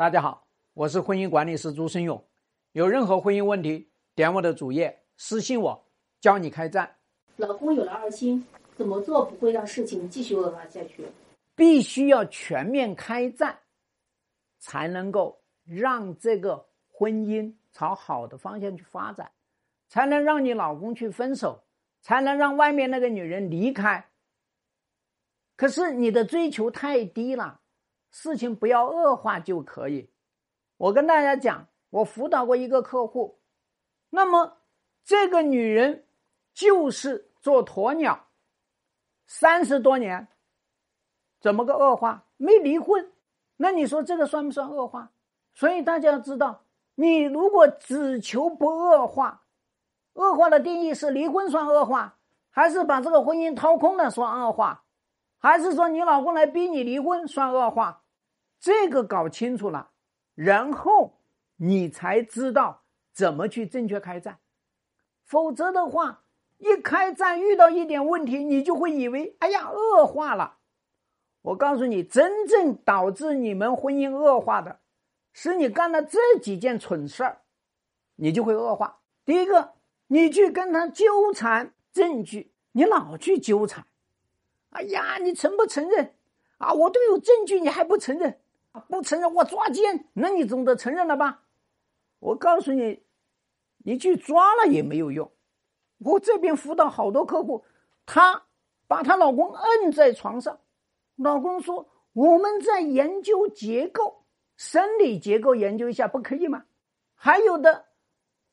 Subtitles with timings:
[0.00, 2.24] 大家好，我是婚姻管理师朱生勇。
[2.72, 5.86] 有任何婚姻问题，点我的主页私信我，
[6.22, 6.96] 教你开战。
[7.36, 8.42] 老公有了二心，
[8.78, 11.04] 怎么做不会让事情继续恶化下去？
[11.54, 13.58] 必须要全面开战，
[14.58, 19.30] 才能够让这个婚姻朝好的方向去发展，
[19.86, 21.62] 才能让你老公去分手，
[22.00, 24.08] 才能让外面那个女人离开。
[25.56, 27.60] 可是你的追求太低了，
[28.10, 30.10] 事情不要恶化就可以。
[30.76, 33.38] 我跟大家讲，我辅导过一个客户，
[34.10, 34.58] 那么
[35.04, 36.06] 这个女人
[36.52, 38.26] 就是做鸵鸟，
[39.26, 40.28] 三十多年，
[41.40, 42.24] 怎么个恶化？
[42.36, 43.12] 没离婚，
[43.56, 45.10] 那你说这个算不算恶化？
[45.52, 46.64] 所以大家要知道，
[46.94, 49.42] 你如果只求不恶化，
[50.14, 52.16] 恶化的定义是离婚算恶化，
[52.50, 54.84] 还是把这个婚姻掏空了算恶化？
[55.38, 58.02] 还是说你老公来逼你离婚算恶化？
[58.60, 59.90] 这个搞清楚了，
[60.34, 61.18] 然后
[61.56, 64.38] 你才知道怎么去正确开战。
[65.24, 66.24] 否则的话，
[66.58, 70.58] 一开战遇到一点问题，你就会以为哎呀恶化了。
[71.42, 74.80] 我告诉你，真正导致你们婚姻恶化的，
[75.32, 77.40] 是你干了这几件蠢事儿，
[78.16, 79.00] 你就会恶化。
[79.24, 79.72] 第一个，
[80.08, 83.86] 你去跟他纠缠证据，你老去纠缠。
[84.70, 86.14] 哎呀，你承不承认？
[86.58, 88.38] 啊，我都有证据，你还不承认？
[88.88, 91.42] 不承认我抓奸，那你总得承认了吧？
[92.18, 93.02] 我告诉你，
[93.78, 95.30] 你去抓了也没有用。
[95.98, 97.64] 我这边辅导好多客户，
[98.06, 98.44] 她
[98.86, 100.60] 把她老公摁在床上，
[101.16, 104.24] 老公说我们在研究结构，
[104.56, 106.64] 生理结构研究一下，不可以吗？
[107.14, 107.86] 还有的，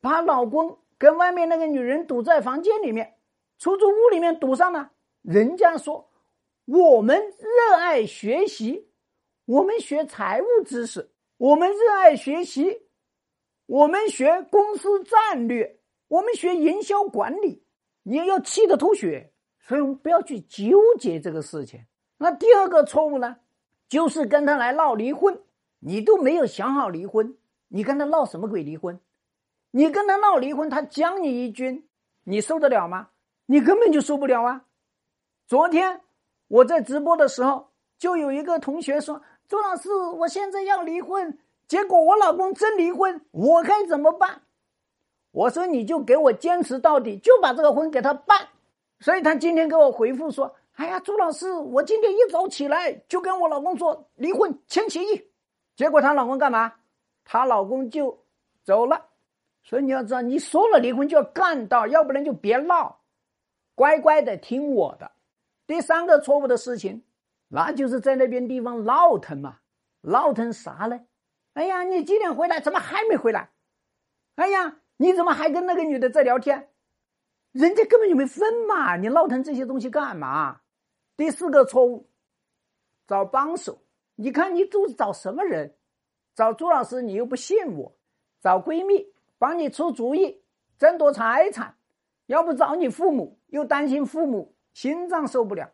[0.00, 3.18] 把老公跟外面那个女人堵在房间里面，
[3.58, 4.90] 出租屋里面堵上了，
[5.22, 6.08] 人家说。
[6.70, 8.87] 我们热爱学习，
[9.48, 12.82] 我们学财务知识，我们热爱学习，
[13.64, 17.64] 我们学公司战略，我们学营销管理。
[18.02, 21.80] 你要气得吐血，所以我们不要去纠结这个事情。
[22.18, 23.38] 那第二个错误呢，
[23.88, 25.40] 就是跟他来闹离婚，
[25.78, 27.34] 你都没有想好离婚，
[27.68, 29.00] 你跟他闹什么鬼离婚？
[29.70, 31.88] 你跟他闹离婚，他将你一军，
[32.24, 33.08] 你受得了吗？
[33.46, 34.66] 你根本就受不了啊！
[35.46, 36.02] 昨天。
[36.48, 44.42] 我在直播的时候，就有一个同学说：“周老师，我现在要离婚，结果我老公真离婚，我该怎么办？”
[45.32, 48.48] 我说：“你就给我坚持到底，就把这个婚给他办。”
[49.00, 55.24] 所以他今天给我回复说：“哎呀，朱老师，我今天一早起来就跟我老公说离婚签协议，
[55.76, 56.74] 结果她老公干嘛？
[57.24, 58.18] 她老公就
[58.64, 59.06] 走了。
[59.62, 63.00] 所以你要知道，你说了离婚就要干到，要不然就别闹，
[63.74, 65.10] 乖乖的听我的。”
[65.66, 67.02] 第三个错误的事情，
[67.48, 69.58] 那就是在那边地方闹腾嘛，
[70.02, 71.00] 闹腾啥呢？
[71.54, 72.60] 哎呀，你几点回来？
[72.60, 73.50] 怎么还没回来？
[74.36, 76.70] 哎呀，你怎么还跟那个女的在聊天？
[77.52, 80.60] 人家根本就没分嘛，你闹腾这些东西干嘛？
[81.16, 82.10] 第四个错误，
[83.06, 83.82] 找帮手。
[84.14, 85.76] 你看你都找什么人？
[86.34, 87.96] 找朱老师，你又不信我；
[88.40, 90.44] 找闺蜜帮你出主意，
[90.76, 91.74] 争夺财产；
[92.26, 94.54] 要不找你父母，又担心父母。
[94.74, 95.72] 心脏受不了，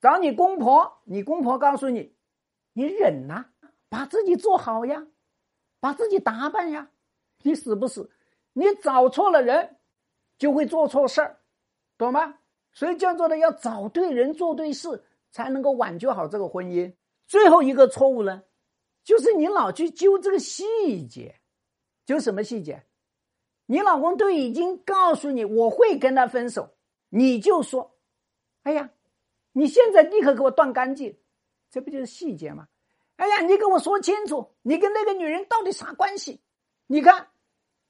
[0.00, 2.14] 找你公婆，你公婆告诉你，
[2.72, 3.46] 你忍呐，
[3.88, 5.06] 把自己做好呀，
[5.80, 6.90] 把自己打扮呀，
[7.42, 8.10] 你死不死？
[8.52, 9.76] 你找错了人，
[10.38, 11.40] 就会做错事儿，
[11.96, 12.38] 懂吗？
[12.72, 16.94] 所以叫做的要找对人做对事，才能够挽救好这个婚姻。
[17.26, 18.42] 最后一个错误呢，
[19.02, 21.40] 就是你老去揪这个细节，
[22.06, 22.84] 揪什么细节？
[23.66, 26.76] 你老公都已经告诉你我会跟他分手，
[27.08, 27.98] 你就说。
[28.62, 28.90] 哎呀，
[29.58, 31.18] 你现在立刻给我断干净，
[31.68, 32.68] 这不就是细节吗？
[33.16, 36.40] 哎呀，你跟我说清楚，你跟那个女人到底啥关系？
[36.86, 37.30] 你看，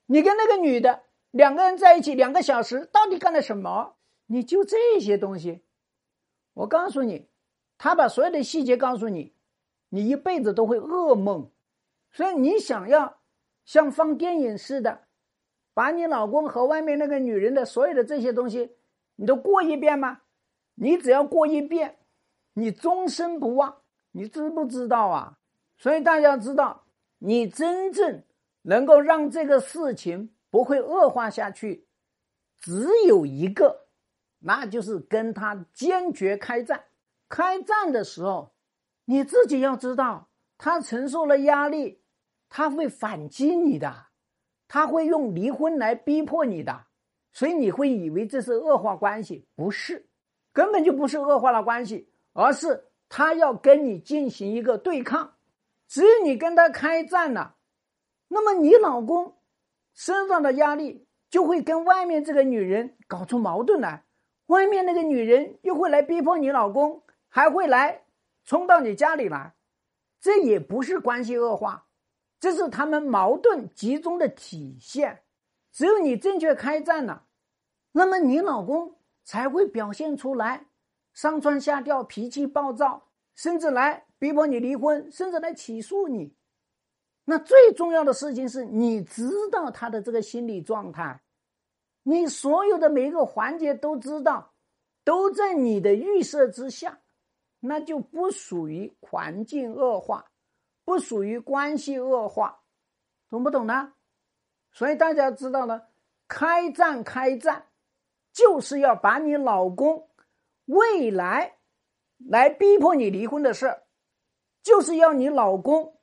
[0.06, 3.96] 你跟那个女的两个人在一起两个小时，到底干了什么？
[4.24, 5.62] 你就这些东西，
[6.54, 7.28] 我告诉你，
[7.76, 9.34] 他把所有的细节告诉你，
[9.90, 11.50] 你一辈子都会噩梦。
[12.12, 13.20] 所以你想要
[13.66, 15.02] 像放电影似的，
[15.74, 18.74] 把你老公和外面那个女人的所有的这些东西，
[19.16, 20.22] 你都过一遍吗？
[20.80, 21.98] 你只要过一遍，
[22.54, 23.82] 你终身不忘。
[24.12, 25.38] 你知不知道啊？
[25.76, 26.86] 所以大家知道，
[27.18, 28.24] 你真正
[28.62, 31.86] 能够让这个事情不会恶化下去，
[32.58, 33.86] 只有一个，
[34.40, 36.84] 那就是跟他坚决开战。
[37.28, 38.54] 开战的时候，
[39.04, 42.02] 你自己要知道，他承受了压力，
[42.48, 44.06] 他会反击你的，
[44.66, 46.86] 他会用离婚来逼迫你的，
[47.32, 50.07] 所以你会以为这是恶化关系，不是。
[50.58, 55.34] 根本就不是恶化了关系，而是他要跟你进行一个对抗，
[55.86, 57.54] 只有你跟他开战了，
[58.26, 59.36] 那么你老公
[59.94, 64.04] 身上的压力就会跟外面这个女人搞出矛盾来，
[64.46, 68.02] 外面那个女人又会来逼迫你老公，还会来
[68.44, 69.54] 冲到你家里来，
[70.20, 71.86] 这也不是关系恶化，
[72.40, 75.22] 这是他们矛盾集中的体现。
[75.70, 77.26] 只有你正确开战了，
[77.92, 78.97] 那么你老公
[79.28, 80.64] 才会表现出来
[81.12, 86.34] 上蹿下跳、脾气暴躁，甚至来逼迫你离婚，甚至来起诉你。
[87.26, 91.20] 那最重要的事情是你知道他的这个心理状态，
[92.04, 94.54] 你所有的每一个环节都知道，
[95.04, 96.98] 都在你的预设之下，
[97.60, 100.24] 那就不属于环境恶化，
[100.86, 102.62] 不属于关系恶化，
[103.28, 103.92] 懂不懂呢？
[104.72, 105.90] 所以大家知道了，
[106.26, 107.67] 开战开战，
[108.38, 110.08] 就是要把你老公
[110.66, 111.56] 未来
[112.18, 113.82] 来逼迫你离婚的事儿，
[114.62, 115.98] 就是要你老公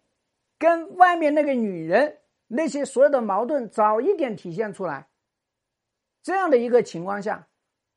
[0.59, 2.17] 跟外面那个女人
[2.47, 5.07] 那些所有的矛盾早一点体现出来。
[6.23, 7.47] 这样的一个情况下，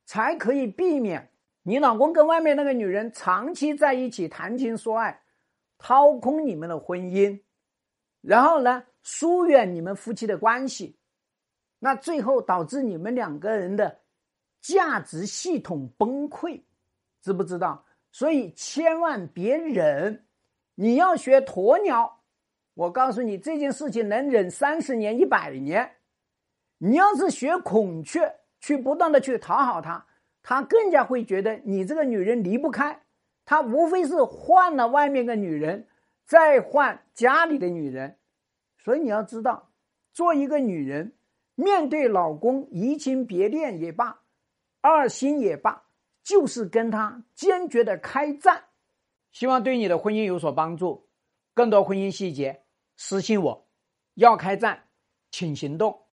[0.05, 1.33] 才可以避免
[1.65, 5.21] 你老公跟外面那个女人长期在一起谈情说爱，
[5.79, 7.43] 掏空你们的婚姻，
[8.21, 8.85] 然后呢？
[9.01, 10.99] 疏远你们夫妻的关系，
[11.79, 14.01] 那最后导致你们两个人的
[14.61, 16.61] 价值系统崩溃，
[17.23, 17.85] 知不知道？
[18.11, 20.25] 所以千万别忍，
[20.75, 22.21] 你要学鸵鸟。
[22.75, 25.97] 我告诉你，这件事情能忍三十年、一百年。
[26.79, 30.07] 你要是学孔雀，去不断的去讨好他，
[30.43, 33.03] 他更加会觉得你这个女人离不开。
[33.45, 35.89] 他无非是换了外面的女人，
[36.25, 38.17] 再换家里的女人。
[38.79, 39.71] 所以你要知道，
[40.13, 41.13] 做一个女人，
[41.57, 44.21] 面对老公移情别恋也罢，
[44.81, 45.85] 二心也罢，
[46.23, 48.65] 就是跟他坚决的开战。
[49.33, 51.09] 希望对你的婚姻有所帮助。
[51.55, 52.63] 更多婚姻细节，
[52.97, 53.69] 私信我。
[54.15, 54.89] 要开战，
[55.31, 56.07] 请行动。